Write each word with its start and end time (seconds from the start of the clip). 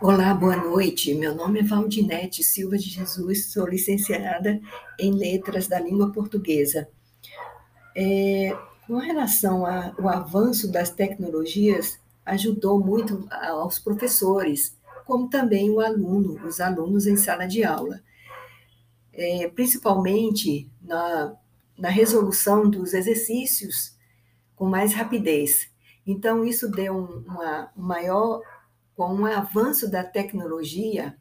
Olá, 0.00 0.32
boa 0.32 0.54
noite. 0.54 1.12
Meu 1.12 1.34
nome 1.34 1.58
é 1.58 1.62
Valdinete 1.64 2.44
Silva 2.44 2.78
de 2.78 2.88
Jesus, 2.88 3.46
sou 3.46 3.66
licenciada 3.66 4.60
em 4.96 5.12
Letras 5.12 5.66
da 5.66 5.80
Língua 5.80 6.12
Portuguesa. 6.12 6.88
É, 7.96 8.56
com 8.86 8.98
relação 8.98 9.66
ao 9.66 10.08
avanço 10.08 10.70
das 10.70 10.88
tecnologias, 10.90 11.98
ajudou 12.24 12.78
muito 12.78 13.26
aos 13.28 13.80
professores, 13.80 14.78
como 15.04 15.28
também 15.28 15.68
o 15.68 15.80
aluno, 15.80 16.46
os 16.46 16.60
alunos 16.60 17.08
em 17.08 17.16
sala 17.16 17.48
de 17.48 17.64
aula, 17.64 18.00
é, 19.12 19.48
principalmente 19.48 20.70
na, 20.80 21.34
na 21.76 21.88
resolução 21.88 22.70
dos 22.70 22.94
exercícios 22.94 23.96
com 24.54 24.64
mais 24.64 24.94
rapidez. 24.94 25.68
Então, 26.06 26.44
isso 26.44 26.70
deu 26.70 26.94
um, 26.94 27.24
uma, 27.26 27.72
um 27.76 27.82
maior 27.82 28.40
com 28.98 29.14
o 29.14 29.26
avanço 29.26 29.88
da 29.88 30.02
tecnologia, 30.02 31.16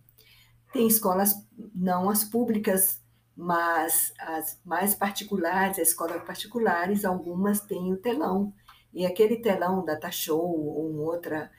tem 0.74 0.88
escolas, 0.88 1.36
não 1.76 2.10
as 2.10 2.24
públicas, 2.24 3.00
mas 3.36 4.12
as 4.20 4.60
mais 4.66 4.96
particulares, 4.96 5.78
as 5.78 5.90
escolas 5.90 6.24
particulares, 6.24 7.06
algumas 7.06 7.62
têm 7.62 7.94
o 7.94 7.98
telão. 7.98 8.52
E 8.92 9.06
aquele 9.06 9.38
telão 9.38 9.86
data 9.86 10.10
show 10.10 10.42
ou 10.42 10.92
um, 10.92 11.02
outra, 11.02 11.52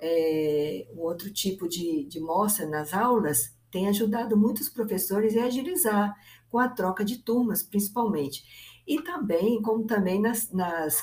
é, 0.00 0.88
um 0.92 1.02
outro 1.02 1.32
tipo 1.32 1.68
de, 1.68 2.04
de 2.04 2.18
mostra 2.18 2.66
nas 2.66 2.92
aulas 2.92 3.56
tem 3.70 3.86
ajudado 3.86 4.36
muitos 4.36 4.68
professores 4.68 5.36
a 5.36 5.44
agilizar 5.44 6.16
com 6.50 6.58
a 6.58 6.68
troca 6.68 7.04
de 7.04 7.18
turmas, 7.18 7.62
principalmente. 7.62 8.42
E 8.88 9.00
também, 9.02 9.62
como 9.62 9.86
também 9.86 10.20
nas, 10.20 10.50
nas 10.50 11.00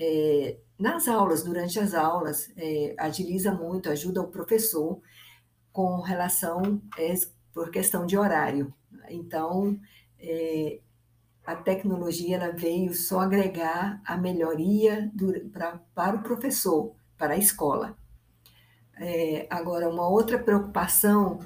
é, 0.00 0.56
nas 0.78 1.06
aulas, 1.06 1.42
durante 1.42 1.78
as 1.78 1.92
aulas, 1.92 2.50
é, 2.56 2.94
agiliza 2.98 3.52
muito, 3.52 3.90
ajuda 3.90 4.22
o 4.22 4.28
professor 4.28 4.98
com 5.70 6.00
relação, 6.00 6.80
é, 6.98 7.12
por 7.52 7.70
questão 7.70 8.06
de 8.06 8.16
horário. 8.16 8.72
Então, 9.10 9.78
é, 10.18 10.80
a 11.44 11.54
tecnologia 11.54 12.36
ela 12.36 12.52
veio 12.52 12.94
só 12.94 13.20
agregar 13.20 14.00
a 14.06 14.16
melhoria 14.16 15.10
do, 15.12 15.32
pra, 15.50 15.78
para 15.94 16.16
o 16.16 16.22
professor, 16.22 16.94
para 17.18 17.34
a 17.34 17.38
escola. 17.38 17.94
É, 18.96 19.46
agora, 19.50 19.88
uma 19.88 20.08
outra 20.08 20.38
preocupação 20.38 21.40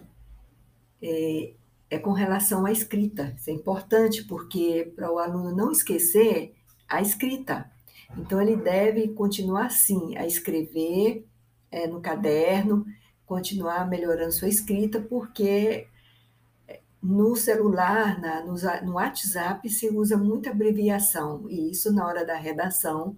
é, 1.02 1.54
é 1.90 1.98
com 1.98 2.12
relação 2.12 2.66
à 2.66 2.70
escrita. 2.70 3.34
Isso 3.36 3.50
é 3.50 3.52
importante 3.52 4.22
porque 4.24 4.92
para 4.94 5.10
o 5.12 5.18
aluno 5.18 5.54
não 5.54 5.72
esquecer 5.72 6.54
a 6.88 7.02
escrita. 7.02 7.70
Então, 8.16 8.40
ele 8.40 8.56
deve 8.56 9.08
continuar 9.08 9.66
assim, 9.66 10.16
a 10.16 10.26
escrever 10.26 11.26
é, 11.70 11.86
no 11.86 12.00
caderno, 12.00 12.86
continuar 13.26 13.88
melhorando 13.88 14.32
sua 14.32 14.48
escrita, 14.48 15.00
porque 15.00 15.88
é, 16.68 16.80
no 17.02 17.34
celular, 17.34 18.20
na, 18.20 18.44
no, 18.44 18.54
no 18.84 18.94
WhatsApp, 18.94 19.68
se 19.68 19.88
usa 19.88 20.16
muita 20.16 20.50
abreviação, 20.50 21.46
e 21.48 21.70
isso, 21.70 21.92
na 21.92 22.06
hora 22.06 22.24
da 22.24 22.36
redação, 22.36 23.16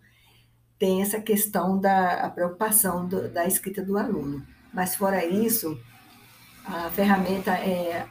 tem 0.79 1.03
essa 1.03 1.21
questão 1.21 1.79
da 1.79 2.29
preocupação 2.31 3.07
do, 3.07 3.29
da 3.29 3.47
escrita 3.47 3.83
do 3.83 3.99
aluno. 3.99 4.47
Mas, 4.73 4.95
fora 4.95 5.25
isso, 5.25 5.79
a 6.65 6.91
ferramenta 6.91 7.53
é 7.53 8.07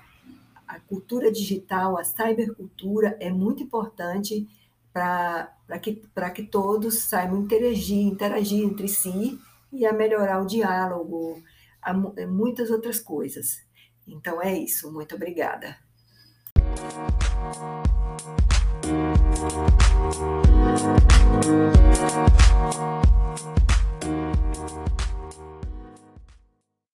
a 0.68 0.80
cultura 0.80 1.32
digital, 1.32 1.98
a 1.98 2.04
cybercultura 2.04 3.16
é 3.20 3.30
muito 3.30 3.64
importante 3.64 4.48
para 4.96 5.80
que, 5.82 6.02
que 6.34 6.44
todos 6.44 7.00
saibam 7.00 7.42
interagir, 7.42 8.00
interagir 8.00 8.64
entre 8.64 8.88
si 8.88 9.38
e 9.74 9.86
a 9.86 9.92
melhorar 9.92 10.42
o 10.42 10.46
diálogo, 10.46 11.44
a, 11.82 11.92
a 11.92 12.28
muitas 12.28 12.70
outras 12.70 12.98
coisas. 12.98 13.62
Então 14.08 14.42
é 14.42 14.58
isso, 14.58 14.90
muito 14.94 15.14
obrigada. 15.16 15.76
Música 21.46 23.25